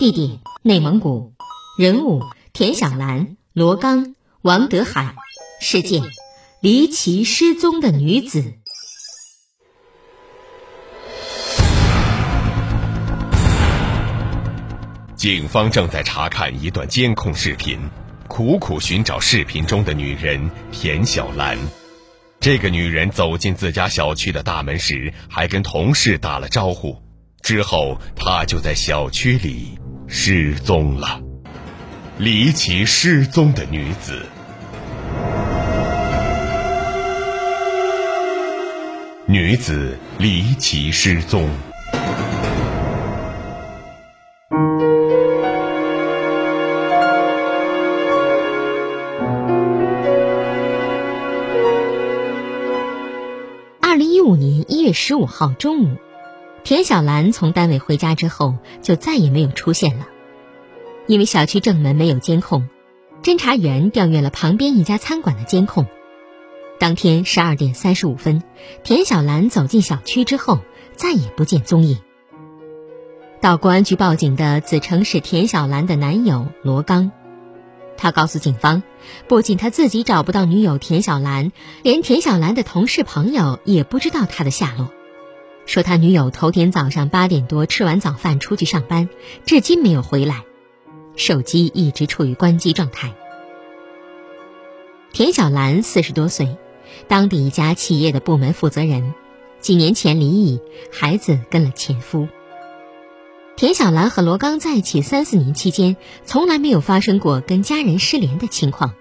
[0.00, 1.34] 地点内蒙古，
[1.76, 2.22] 人物
[2.54, 5.14] 田小兰、罗刚、王德海。
[5.60, 6.02] 事件：
[6.62, 8.54] 离奇失踪的女子。
[15.16, 17.78] 警方正在查看一段监控视频，
[18.26, 21.58] 苦苦寻找视频中的女人田小兰。
[22.40, 26.96] 这个女人走进自家小区的大门时，还跟同事打了招呼，
[27.42, 29.78] 之后她就在小区里
[30.12, 31.22] 失踪了。
[32.18, 34.26] 离奇失踪的女子。
[39.26, 41.48] 女子离奇失踪。
[53.80, 55.96] 二零一五年一月十五号中午，
[56.70, 60.06] 田小兰从单位回家之后，就再也没有出现了。
[61.08, 62.68] 因为小区正门没有监控，
[63.24, 65.88] 侦查员调阅了旁边一家餐馆的监控。
[66.78, 68.44] 当天十二点三十五分，
[68.84, 70.60] 田小兰走进小区之后，
[70.94, 71.98] 再也不见踪影。
[73.40, 77.10] 到公安局报警的自称是田小兰的男友罗刚，
[77.96, 78.84] 他告诉警方，
[79.26, 81.50] 不仅他自己找不到女友田小兰，
[81.82, 84.88] 连田小兰的同事朋友也不知道他的下落。
[85.70, 89.08] 说他女友头天早上八点多吃完早饭出去上班，
[89.46, 90.42] 至今没有回来，
[91.14, 93.14] 手机一直处于关机状态。
[95.12, 96.56] 田小兰四十多岁。
[97.06, 99.14] 当地一家企业的部门负责人，
[99.60, 100.60] 几年前离异，
[100.90, 102.26] 孩子跟了前夫。
[103.54, 108.94] 田小兰和罗刚在一起三四年期间，从来没有发生过跟家人失联的情况。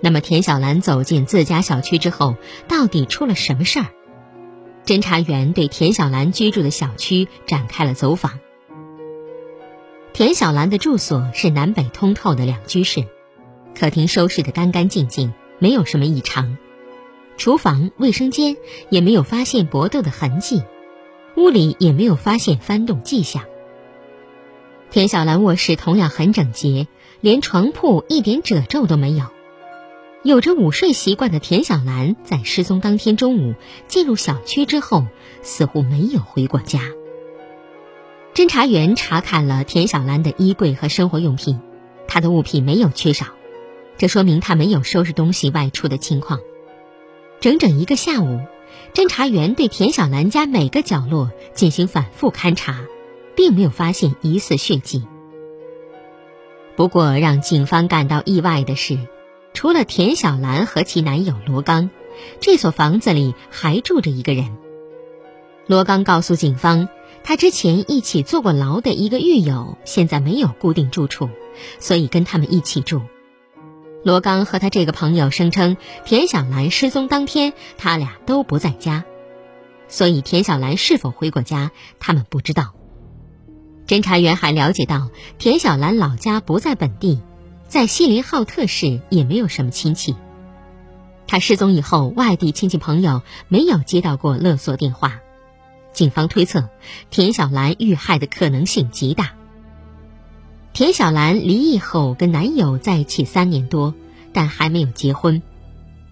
[0.00, 2.36] 那么，田小兰走进自家小区之后，
[2.68, 3.86] 到底出了什么事儿？
[4.86, 8.38] 侦查员对田小兰居住的小区展开了走访。
[10.12, 13.04] 田小兰的住所是南北通透的两居室，
[13.74, 16.56] 客厅收拾得干干净净，没有什么异常。
[17.36, 18.56] 厨房、卫生间
[18.90, 20.62] 也没有发现搏斗的痕迹，
[21.36, 23.42] 屋里也没有发现翻动迹象。
[24.90, 26.86] 田小兰卧室同样很整洁，
[27.20, 29.33] 连床铺一点褶皱都没有。
[30.24, 33.54] 有着午睡习惯的田小兰在失踪当天中午
[33.88, 35.04] 进入小区之后，
[35.42, 36.80] 似乎没有回过家。
[38.32, 41.60] 侦查员查看了田小兰的衣柜和生活用品，
[42.08, 43.26] 她的物品没有缺少，
[43.98, 46.40] 这说明她没有收拾东西外出的情况。
[47.38, 48.40] 整整一个下午，
[48.94, 52.86] 侦查员对田小兰家每个角落进行反复勘查，
[53.36, 55.06] 并没有发现疑似血迹。
[56.76, 58.98] 不过，让警方感到意外的是，
[59.54, 61.88] 除了田小兰和其男友罗刚，
[62.40, 64.56] 这所房子里还住着一个人。
[65.66, 66.88] 罗刚告诉警方，
[67.22, 71.30] 他之前一起坐过牢的一个狱友，现在没有固定住处，
[71.78, 73.00] 所以跟他们一起住。
[74.02, 79.04] 罗刚和他这个朋友声称，田小兰失踪当天，他俩都不在家，
[79.88, 82.74] 所以田小兰是否回过家，他们不知道。
[83.86, 87.20] 侦查员还了解到，田小兰老家不在本地，
[87.74, 90.14] 在锡林浩特市也没有什么亲戚。
[91.26, 95.18] 他失踪以后，外地亲戚朋友没有接到过勒索电话，
[95.92, 96.68] 警方推测，
[97.10, 99.32] 田小兰遇害的可能性极大。
[100.72, 103.92] 田小兰离异后跟男友在一起三年多，
[104.32, 105.42] 但还没有结婚。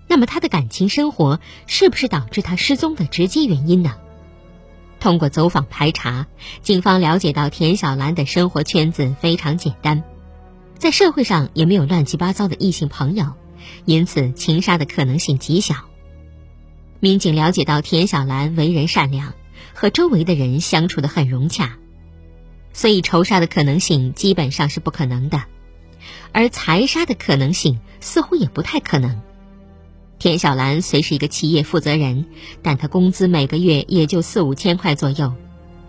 [0.09, 1.39] 那么她的感情生活
[1.69, 3.95] 是不是导致她失踪的直接原因呢？
[4.99, 6.27] 通过走访排查，
[6.61, 10.03] 警方了解到田小兰的生活圈子非常简单，
[10.83, 13.35] 在社会上也没有乱七八糟的异性朋友，
[13.85, 15.77] 因此情杀的可能性极小。
[16.99, 19.33] 民警了解到田小兰为人善良，
[19.75, 21.79] 和周围的人相处的很融洽。
[22.73, 25.45] 所以仇杀的可能性基本上是不可能的，
[26.33, 29.23] 而财杀的可能性似乎也不太可能。
[30.19, 32.27] 田小兰虽是一个企业负责人，
[32.61, 35.33] 但她工资每个月也就四五千块左右，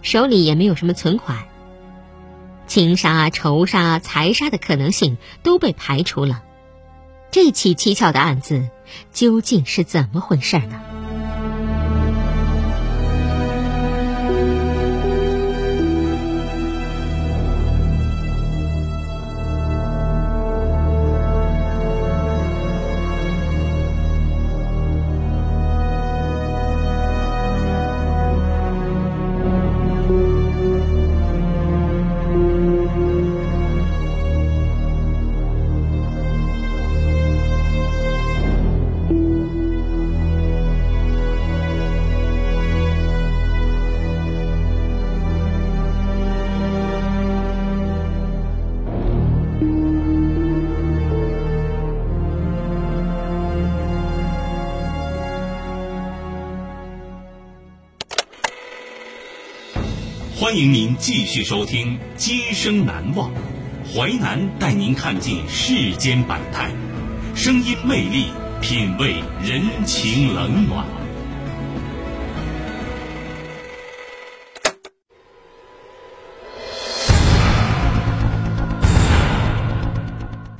[0.04, 1.46] 手里也没有什么存款。
[2.68, 6.44] 情杀、仇杀、财杀的可能性都被排除了，
[7.32, 8.70] 这起蹊跷的案子
[9.12, 10.93] 究竟是怎么回事呢？
[60.54, 63.32] 欢迎您继续收听《今生难忘》，
[63.92, 66.70] 淮南带您看尽世间百态，
[67.34, 68.28] 声音魅力，
[68.62, 70.86] 品味人情冷暖。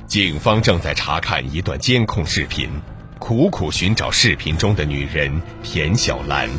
[0.08, 2.68] 警方正在查看一段监控视频，
[3.20, 6.50] 苦苦寻找视频中的女人田小兰。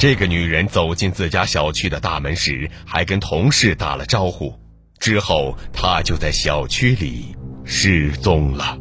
[0.00, 4.58] 这个女人走进自家小区的大门时，还跟同事打了招呼。
[4.98, 7.36] 之后，她就在小区里
[7.66, 8.78] 失踪了。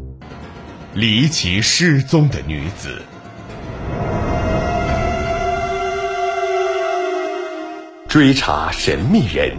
[0.93, 3.01] 离奇失踪的女子，
[8.07, 9.57] 追查神秘人。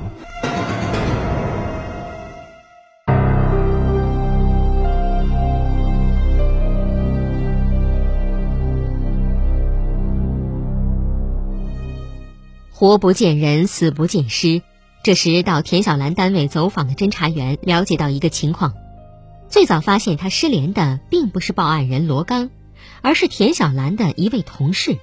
[12.81, 14.63] 活不见人，死不见尸。
[15.05, 18.73] 这时，到田小兰单位走访的侦查员了解到一个情况：
[19.51, 22.49] 最早发现她失联的并不是报案人罗刚，
[23.03, 24.97] 而是田小兰的一位同事。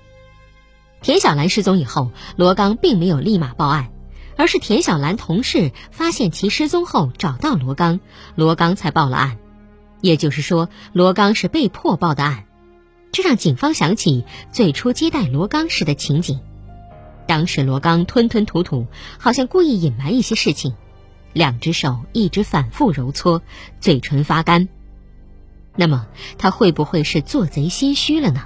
[1.03, 3.91] 田小兰失踪以后，罗刚并没有立马报案，
[4.38, 8.00] 而是田小兰同事发现其失踪后找到罗刚，
[8.33, 9.38] 罗刚才报了案。
[10.01, 12.45] 也就是说，罗刚是被迫报的案，
[13.12, 16.39] 这让警方想起最初接待罗刚时的情景。
[17.27, 18.88] 当时罗刚吞吞吐吐，
[19.19, 20.74] 好像故意隐瞒一些事情，
[21.33, 23.41] 两只手一直反复揉搓，
[23.79, 24.68] 嘴唇发干。
[25.75, 26.07] 那么
[26.38, 28.45] 他会不会是做贼心虚了呢？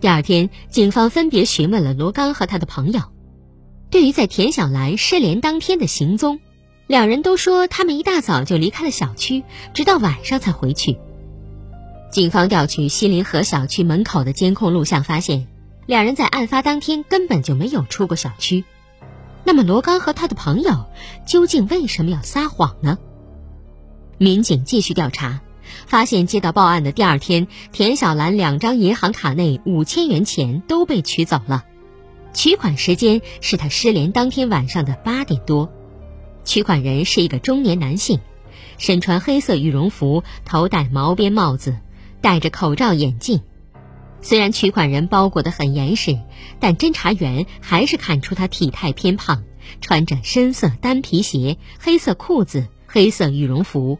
[0.00, 3.02] 第二天，警方分别询问了罗刚和他的朋友，
[3.90, 6.40] 对于在田小兰失联当天的行踪，
[6.86, 9.42] 两人都说他们一大早就离开了小区，
[9.74, 10.96] 直到晚上才回去。
[12.10, 15.48] 警方调取西林河小区门口的监控录像，发现。
[15.88, 18.66] 两人在案发当天根本就没有出过小区，
[19.42, 20.84] 那么罗刚和他的朋友
[21.26, 22.98] 究竟为什么要撒谎呢？
[24.18, 25.40] 民警继续调查，
[25.86, 31.64] 发现接到报案的第二天，田小兰两张银行卡内五千元钱都被取走了，
[32.34, 35.72] 取款时间是他失联当天晚上的八点多，
[36.44, 38.20] 取款人是一个中年男性，
[38.76, 41.78] 身穿黑色羽绒服，头戴毛边帽子，
[42.20, 43.40] 戴着口罩眼镜。
[44.20, 46.18] 虽然取款人包裹得很严实，
[46.60, 49.44] 但侦查员还是看出他体态偏胖，
[49.80, 53.98] 穿着深色单皮鞋、黑色裤子、黑色羽绒服。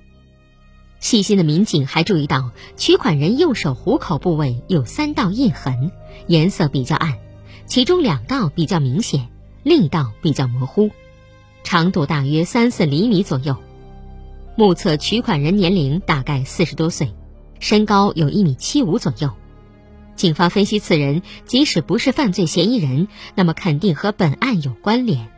[1.01, 5.93] 细心的民警还注意到，取款人右手虎口部位有三道印痕，
[6.27, 7.19] 颜色比较暗，
[7.67, 9.29] 其中两道比较明显，
[9.63, 10.91] 另一道比较模糊，
[11.63, 13.57] 长度大约三四厘米左右。
[14.57, 17.15] 目测取款人年龄大概四十多岁，
[17.61, 19.31] 身高有一米七五左右。
[20.19, 23.07] 警方分析，此人即使不是犯罪嫌疑人，
[23.37, 25.29] 那么肯定和本案有关联。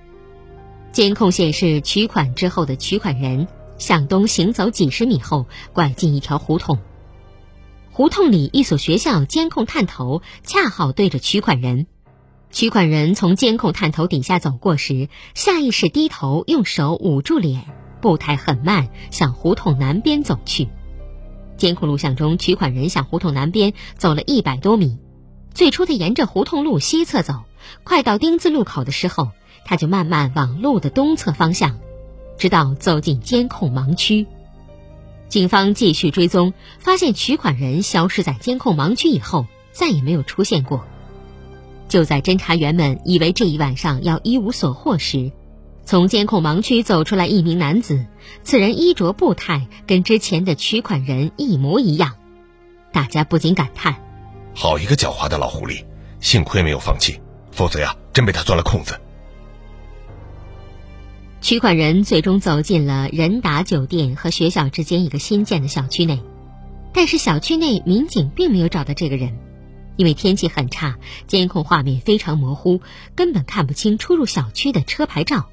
[0.91, 3.47] 监控显示，取款之后的取款人
[3.77, 5.45] 向东行走几十米后，
[5.75, 6.79] 拐进一条胡同。
[7.93, 11.87] 胡同里一所学校监控探头恰好对着取款人。
[12.51, 17.67] 取款人从监控探头底下走过时，下意识低头，用手捂住脸，
[18.01, 20.69] 步态很慢，向胡同南边走去。
[21.61, 24.99] 监控录像中，取款人向胡同南边走了一百多米。
[25.53, 27.45] 最初，他沿着胡同路西侧走，
[27.85, 29.31] 快到丁字路口的时候，
[29.67, 31.79] 他就慢慢往路的东侧方向，
[32.39, 34.27] 直到走进监控盲区。
[35.29, 40.83] 警方继续追踪，发现取款人消失在监控盲区以后，再也没有出现过。
[41.89, 45.31] 就在侦查员们以为这一晚上要一无所获时，
[45.85, 48.07] 从监控盲区走出来一名男子，
[48.45, 52.15] 此人衣着步态跟之前的取款人一模一样，
[52.93, 53.97] 大家不禁感叹：
[54.55, 55.85] 好一个狡猾的老狐狸！
[56.21, 57.19] 幸亏没有放弃，
[57.51, 59.01] 否则呀，真被他钻了空子。
[61.41, 66.21] 取款人最终走进了仁达酒店和学校之间一个新建的小区内，
[66.93, 69.39] 但是小区内民警并没有找到这个人，
[69.97, 72.81] 因为天气很差，监控画面非常模糊，
[73.17, 75.49] 根本看不清出入小区的车牌照。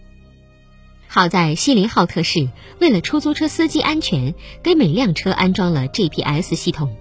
[1.17, 2.47] 好在锡林浩特市
[2.79, 6.95] 为了出租车司机安全，给每辆车安装了 GPS 系统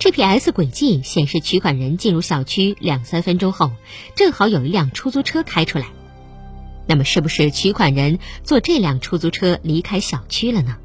[0.00, 3.70] ，GPS 轨迹显示取款人进入小区两三分钟后，
[4.16, 5.86] 正好有一辆出租车开出来。
[6.88, 10.78] 那么，是不是取款人坐这辆出租车离开小区了呢？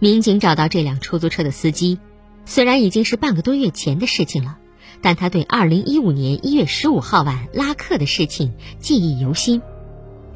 [0.00, 2.00] 民警找到这辆出租车的司机，
[2.46, 4.58] 虽然已经是半个多月前的事情了，
[5.02, 9.62] 但他对2015年1月15号晚拉客的事情记忆犹新。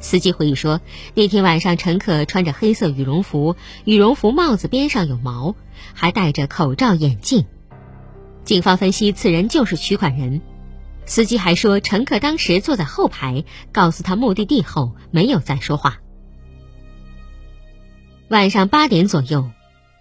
[0.05, 0.83] 司机回忆说，
[1.15, 3.57] 那天晚上乘客穿着黑色羽绒服，
[3.87, 5.57] 羽绒服帽子边上有毛，
[5.95, 7.47] 还戴着口罩眼镜。
[8.45, 10.43] 警方分析，此人就是取款人。
[11.07, 15.99] 司机还说，乘客当时坐在后排，告诉他目的地后没有再说话。
[18.29, 19.51] 晚上八点左右，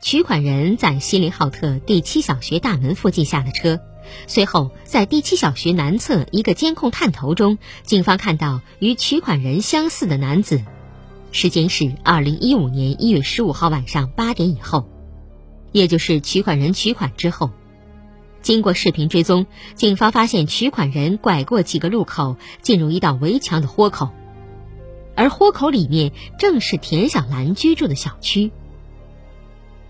[0.01, 3.79] 取款人在锡林浩特第七小学大门附近下了车，
[4.27, 10.63] 随后在第七小学南侧一个监控探头中，警方看到与取款人相似的男子，
[11.31, 14.88] 时间是二零一五年一月十五号晚上八点以后，
[15.72, 17.51] 也就是取款人取款之后。
[18.41, 19.45] 经过视频追踪，
[19.75, 24.10] 警方发现取款人拐过几个路口，进入一道围墙的豁口，
[25.15, 28.51] 而豁口里面正是田小兰居住的小区。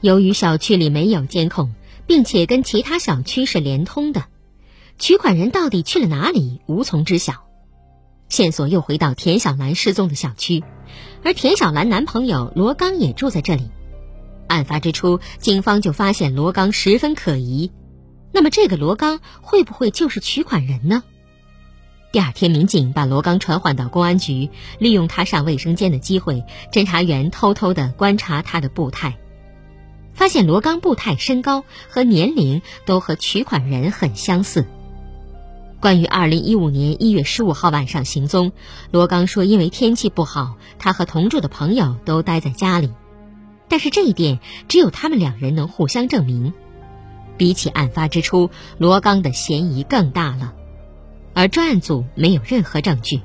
[0.01, 1.73] 由于小区里没有监控，
[2.05, 4.25] 并且跟其他小区是连通的，
[4.97, 7.45] 取款人到底去了哪里，无从知晓。
[8.29, 10.63] 线索又回到田小兰失踪的小区，
[11.23, 13.69] 而田小兰男朋友罗刚也住在这里。
[14.47, 17.71] 案发之初，警方就发现罗刚十分可疑。
[18.31, 21.03] 那么，这个罗刚会不会就是取款人呢？
[22.11, 29.17] 第二天，民警把罗刚传唤到公安局，利用他上卫生间的机会，侦查员偷偷的观察他的步态，
[30.13, 34.65] 发现罗刚步态、身高和年龄都和取款人很相似。
[35.79, 38.53] 关于二零一五年一月十五号晚上行踪，
[38.91, 42.89] 罗刚说，因为天气不好，他和同住的朋友都待在家里，
[43.67, 44.39] 但是这一点
[44.69, 46.53] 只有他们两人能互相证明。
[47.35, 50.53] 比起案发之初，罗刚的嫌疑更大了，
[51.33, 53.21] 而专案组没有任何证据，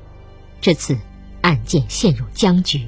[0.59, 0.97] 这次，
[1.41, 2.87] 案件陷入僵局。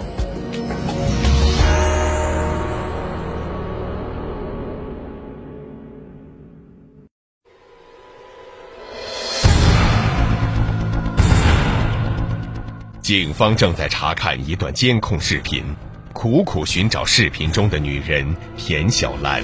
[13.11, 15.65] 警方正在查看一段监控视频，
[16.13, 19.43] 苦苦寻找视频中的女人田小兰。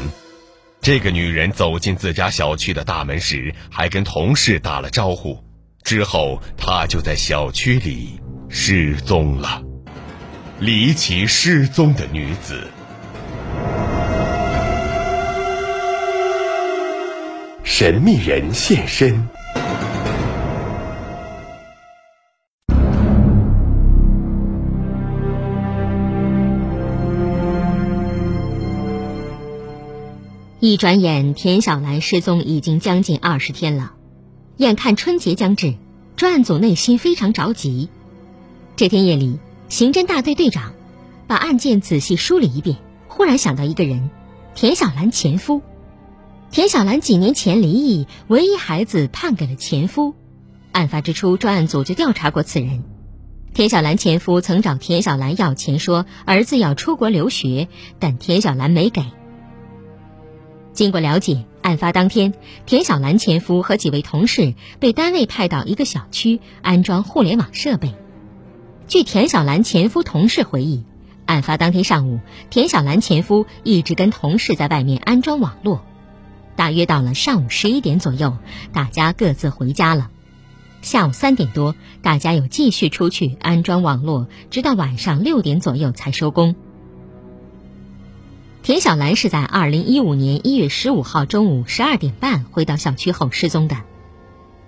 [0.79, 5.43] 这个女人走进自家小区的大门时，还跟同事打了招呼，
[5.83, 9.61] 之后她就在小区里失踪了。
[10.61, 12.65] 离奇失踪的女子，
[17.65, 19.27] 神秘人现身。
[30.59, 33.93] 一转眼，田小兰失踪已经将近二十天了。
[34.55, 35.75] 眼看春节将至，
[36.15, 37.89] 专案组内心非常着急。
[38.75, 39.37] 这天夜里，
[39.69, 40.73] 刑侦大队队长
[41.27, 44.09] 把案件仔细梳理一遍，忽然想到一个人——
[44.55, 45.61] 田小兰前夫。
[46.49, 50.15] 田小兰几年前离异，唯一孩子判给了前夫。
[50.71, 52.83] 案发之初，专案组就调查过此人。
[53.53, 57.67] 田小兰前夫曾找田小兰要钱，说儿子要出国留学，
[57.99, 59.03] 但田小兰没给。
[60.77, 62.35] 经过了解，案发当天，
[62.67, 67.95] 田小兰前夫和几位同事被单位派到一个小区安装互联网设备。
[68.87, 70.83] 据田小兰前夫同事回忆，
[71.25, 72.19] 案发当天上午，
[72.51, 75.83] 田小兰前夫一直跟同事在外面安装网络。
[76.55, 78.37] 大约到了上午十一点左右，
[78.71, 80.11] 大家各自回家了。
[80.83, 86.55] 下午三点多，大家又继续出去安装网络，直到晚上六点左右才收工。
[88.67, 93.77] 田小兰是在二零一五年一月十五号中午十二点半回到小区后失踪的。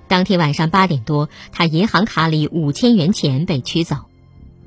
[0.07, 3.97] 当天晚上八点多，她银行卡里五千元钱被取走。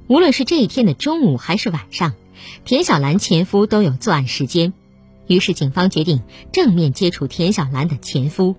[0.06, 2.12] 无论是这一天的中午还是晚上，
[2.66, 4.74] 田小兰前夫都有作案时间。
[5.26, 6.20] 于是，警方决定
[6.52, 8.56] 正面接触田小兰的前夫。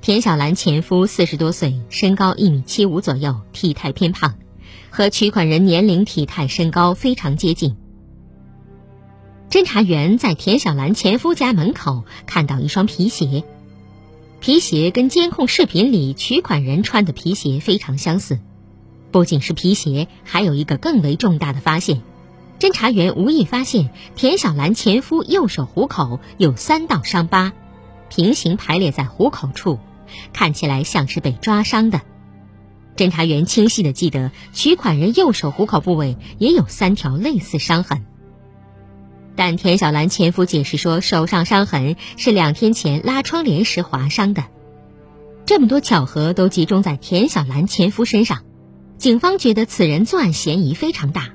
[0.00, 4.36] 田小兰前夫四十多岁，身高一米七五左右，体态偏胖，
[4.88, 7.76] 和取款人年龄、体态、身高非常接近。
[9.54, 13.44] 侦查员在田小兰前夫家门口看到一双皮鞋，
[14.40, 18.40] 皮鞋跟监控视频里取款人穿的皮鞋非常相似。
[19.12, 22.02] 不仅是皮鞋，还有一个更为重大的发现。
[22.58, 27.52] 侦查员无意发现，田小兰前夫右手虎口有三道伤疤，
[28.08, 29.78] 平行排列在虎口处，
[30.32, 32.00] 看起来像是被抓伤的。
[32.96, 38.04] 侦查员清晰的记得，取款人右手虎口部位也有三条类似伤痕。
[39.36, 44.44] 但田小兰前夫解释说，手上伤痕是两天前拉窗帘时划伤的。
[45.46, 48.42] 这么多巧合都集中在田小兰前夫身上，
[48.96, 51.28] 警方觉得此人作案嫌疑非常大。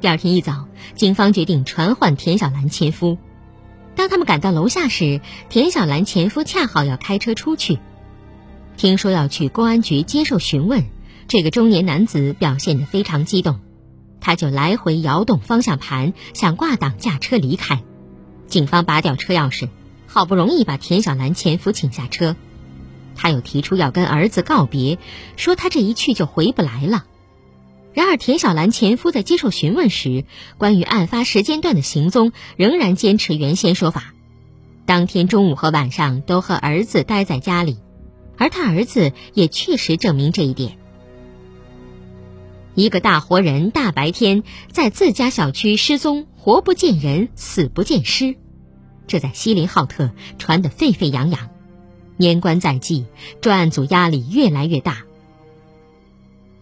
[0.00, 3.18] 第二天一早，警方决定传唤田小兰前夫。
[3.94, 7.78] 当他们赶到楼下时，田小兰前夫恰好要开车出去。
[8.76, 10.84] 听说要去公安局接受询问，
[11.28, 13.60] 这个中年男子表现得非常激动，
[14.22, 17.82] 他就来回摇动方向盘，想挂挡驾车离开。
[18.46, 19.68] 警方拔掉车钥匙，
[20.06, 22.36] 好不容易把田小兰前夫请下车。
[23.14, 24.98] 他又提出要跟儿子告别，
[25.36, 27.04] 说他这一去就回不来了。
[27.92, 30.24] 然而，田小兰前夫在接受询问时，
[30.56, 34.14] 关于案发时间段的行踪仍然坚持原先说法。
[34.86, 37.78] 当天中午和晚上都和儿子待在家里，
[38.38, 40.78] 而他儿子也确实证明这一点。
[42.74, 48.36] 一个大活人大白天在自家小区失踪，活不见人，死不见尸，
[49.06, 51.50] 这在锡林浩特传得沸沸扬扬。
[52.16, 53.06] 年关在即，
[53.42, 55.02] 专案组压力越来越大。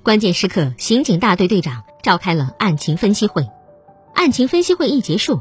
[0.03, 3.46] 关键时刻，刑警大队队长召开了案情分析会。
[4.12, 5.40] 案情分析会一结束，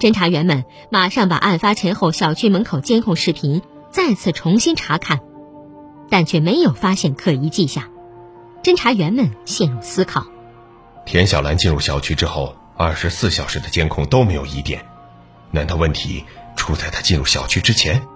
[0.00, 5.20] 侦查员们马上把案发前后小区门口监控视频再次重新查看，
[6.10, 7.84] 但却没有发现可疑迹象。
[8.68, 10.26] 侦查员们陷入思考：
[11.06, 14.84] 田小兰进入小区之后，二十四小时的监控都没有疑点，
[15.50, 16.22] 难道问题
[16.54, 18.06] 出在她进入小区之前？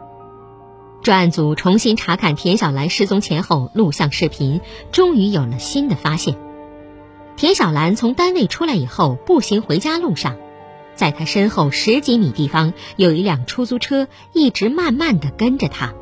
[1.03, 4.61] 专案组重新查看田小兰失踪前后录像视频，
[4.93, 6.37] 终于有了新的发现。
[7.35, 10.37] 田小兰从单位出来以后，步行回家路上，
[10.95, 15.95] 在她身后十几米地方有一辆出租车一直慢慢的跟着她。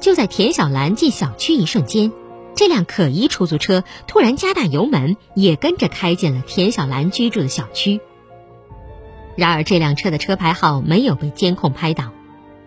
[0.00, 2.10] 就在田小兰进小区一瞬间，
[2.54, 8.00] 这辆可疑出租车突然加大油门，也跟着开进了田小兰居住的小区。
[9.36, 12.12] 然而，这辆车的车牌号没有被监控拍到。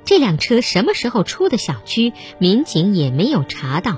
[0.03, 2.13] 这辆车什么时候出的小区？
[2.39, 3.97] 民警也没有查到。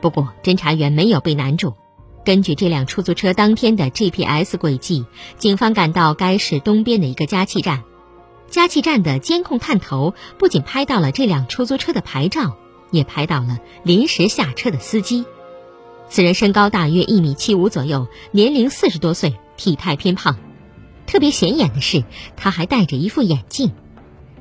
[0.00, 1.74] 不过，侦查员没有被难住。
[2.22, 5.06] 根据这辆出租车当天的 GPS 轨迹，
[5.38, 7.82] 警方赶到该市东边的一个加气站。
[8.48, 12.56] 加气站的监控探头不仅拍到了这辆出租车的牌照，
[12.90, 15.24] 也拍到了临时下车的司机。
[16.08, 20.36] 此人身高大约一米七五左右，年龄四十多岁，体态偏胖。
[21.06, 22.04] 特别显眼的是，
[22.36, 23.72] 他还戴着一副眼镜。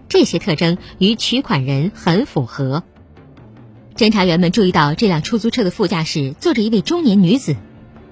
[0.08, 2.84] 这些特征与取款人很符合。
[3.96, 7.56] 侦查员们注意到，这辆出租车的副驾驶坐着一位中年女子，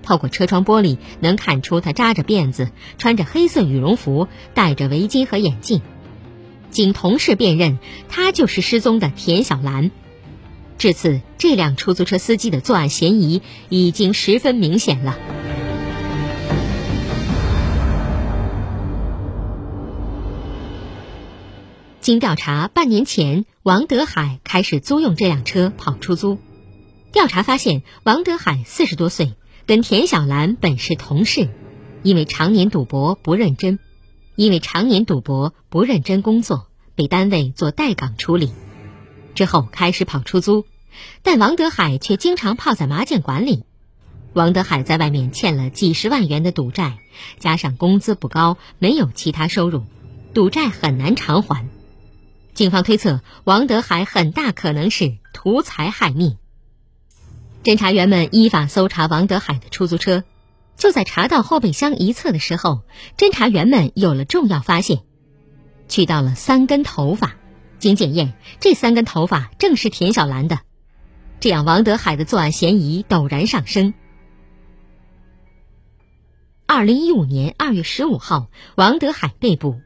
[0.04, 2.70] 透过车窗玻璃能看出她扎着辫子，
[3.00, 5.82] 穿着黑色羽绒服，戴着围巾和眼镜。
[6.70, 9.90] 经同事辨认，她就是失踪的田小兰。
[10.78, 15.18] 至此，这辆出租车司机的作案嫌疑已经十分明显了。
[22.00, 26.38] 经调查，半年前王德海开始租用这辆车跑出租。
[27.12, 29.34] 调查发现，王德海四十多岁，
[29.66, 31.50] 跟田小兰本是同事，
[32.04, 33.80] 因为常年赌博不认真，
[34.36, 38.52] 因为常年赌博不认真工作，被单位做待岗处理。
[39.38, 40.66] 之后开始跑出租，
[41.22, 43.66] 但王德海却经常泡在麻将馆里。
[44.34, 46.98] 王德海在外面欠了几十万元的赌债，
[47.38, 49.84] 加上工资不高，没有其他收入，
[50.34, 51.70] 赌债很难偿还。
[52.56, 56.38] 警方推测，王德海很大可能是图财害命。
[57.64, 60.24] 侦查员们依法搜查王德海的出租车，
[60.78, 62.82] 就在查到后备箱一侧的时候，
[63.16, 65.04] 侦查员们有了重要发现，
[65.88, 67.36] 取到了三根头发。
[67.80, 70.60] 经检验，这三根头发正是田小兰的，
[71.40, 73.94] 这样王德海的作案嫌疑陡然上升。
[76.66, 79.80] 二零一五年二月十五号，王德海被捕。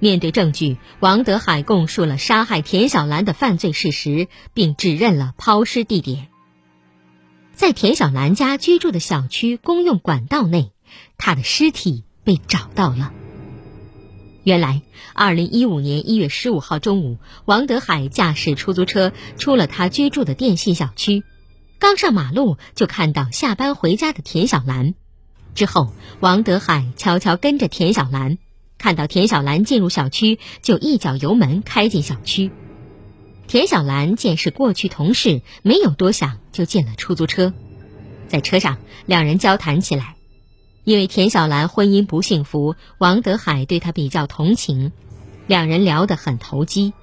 [0.00, 6.28] 面对证据，王德海供述了杀害田小兰的犯罪事实，并指认了抛尸地点，
[7.52, 10.70] 在田小兰家居住的小区公用管道内，
[11.16, 13.12] 她的尸体被找到了。
[14.48, 14.80] 原来，
[15.12, 21.22] 二零一五年一月十五号中午，王德海驾驶出租车出了他居住的电信小区，
[21.78, 24.94] 刚上马路就看到下班回家的田小兰。
[25.54, 28.38] 之后，王德海悄悄跟着田小兰，
[28.78, 32.50] 看到田小兰进入小区，就一脚油门开进小区。
[33.48, 37.52] 田小兰见是过去同事，没有多想就进了出租车。
[38.28, 40.17] 在车上，两人交谈起来。
[40.88, 44.90] 因为田小兰婚姻不幸福，王德海对她比较同情，
[45.46, 46.94] 两人聊得很投机。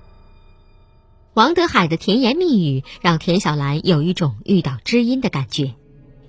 [1.36, 5.76] 王德海的甜言蜜语让田小兰有一种遇到知音的感觉。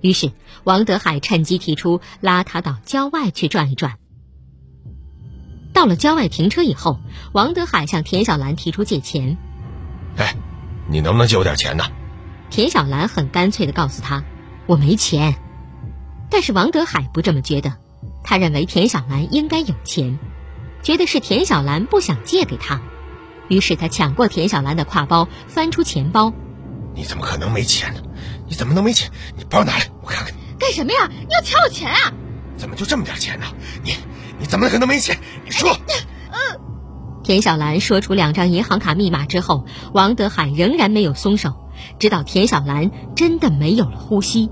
[0.03, 0.33] 于是，
[0.65, 3.95] 王德海趁机提出拉她到郊外去转一转。
[5.73, 7.01] 到了郊外停车以后，
[7.33, 9.39] 王德海向田小兰提出借钱。
[10.19, 10.37] 哎，
[10.91, 11.85] 你能不能借我点钱呢？
[12.51, 14.25] 田小兰很干脆的告诉他
[14.69, 15.37] ：“我没钱。”
[16.31, 17.75] 但是王德海不这么觉得，
[18.23, 20.19] 他认为田小兰应该有钱，
[20.83, 22.81] 觉得是田小兰不想借给他，
[23.49, 26.33] 于是他抢过田小兰的挎包，翻出钱包。
[26.95, 28.01] 你怎么可能没钱呢？
[28.49, 29.11] 你怎么能没钱？
[29.37, 30.35] 你包拿来，我看看。
[30.59, 31.09] 干什么呀？
[31.11, 32.13] 你要抢我钱啊？
[32.57, 33.47] 怎么就这么点钱呢？
[33.85, 33.95] 你
[34.39, 35.19] 你怎么可能没钱？
[35.45, 35.71] 你说。
[36.31, 36.39] 嗯。
[37.23, 41.55] 田小兰说出两张银行卡密码之后，王德海仍然没有松手，
[41.99, 44.51] 直到田小兰真的没有了呼吸。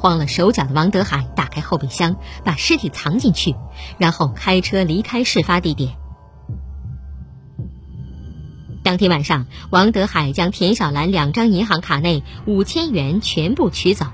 [0.00, 3.54] 慌了手脚的王德海打开后备箱，把尸体藏进去，
[3.98, 5.94] 然后开车离开事发地点。
[8.82, 14.06] 当天晚上，王德海将田小兰两张银行卡内五千元全部取走，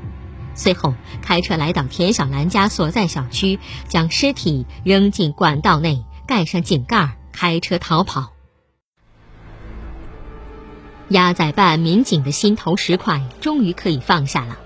[0.56, 8.32] 随后开车来到田小兰家所在小区，将尸体扔进管道内，盖上井盖，开车逃跑。
[11.08, 14.58] 压在办案民警的心头石块终于可以放下了，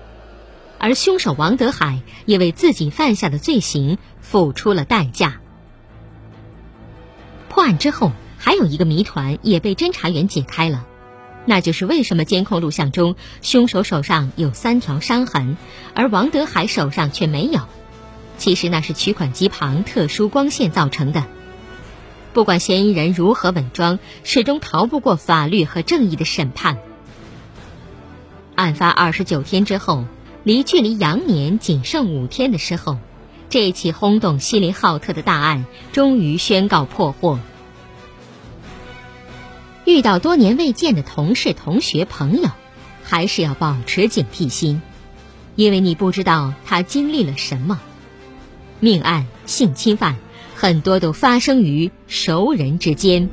[0.81, 5.39] 而凶手王德海也为自己犯下的罪行付出了代价。
[7.47, 8.11] 破案之后。
[8.43, 10.83] 还有一个谜团也被侦查员解开了，
[11.45, 15.57] 那就是为什么监控录像中凶手手上有三条伤痕，
[15.93, 17.61] 而王德海手上却没有？
[18.39, 21.23] 其实那是取款机旁特殊光线造成的。
[22.33, 26.79] 不管嫌疑人如何伪装，始终逃不过法律和正义的审判。
[28.55, 30.05] 案发二十九天之后，
[30.43, 32.97] 离距离羊年仅剩五天的时候，
[33.49, 37.39] 这起轰动锡林浩特的大案终于宣告破获。
[39.85, 42.49] 遇到多年未见的同事、同学、朋友，
[43.03, 44.81] 还是要保持警惕心，
[45.55, 47.79] 因为你不知道他经历了什么。
[48.79, 50.17] 命案、性侵犯，
[50.55, 53.29] 很多都发生于熟人之间。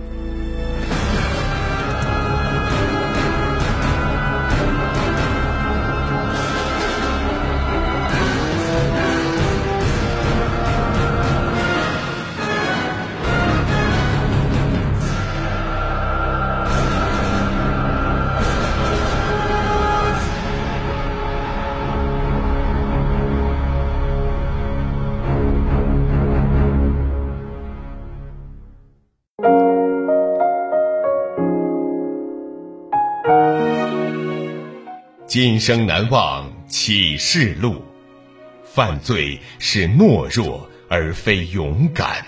[35.28, 37.82] 今生难忘启示录，
[38.64, 42.24] 犯罪是懦弱而非勇敢。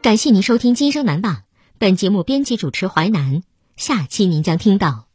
[0.00, 1.34] 感谢您收听《今生难忘》，
[1.78, 3.42] 本节目编辑主持淮南，
[3.76, 5.11] 下期您将听到。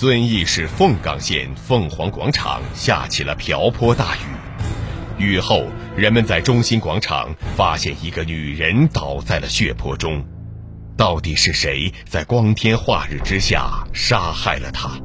[0.00, 4.16] 遵义市凤冈县凤凰广场下起了瓢泼大
[5.18, 10.24] 雨，雨后，人们在中心广场发现一个女人倒在了血泊中，
[10.96, 14.98] 到底是谁在光天化日之下杀害了她？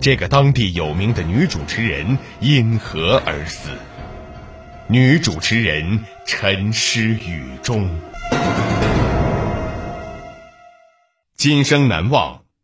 [0.00, 3.70] 这个当地有名的女主持人因何而死？
[4.86, 7.90] 女主持人沉尸雨中，
[11.36, 12.39] 今生难忘。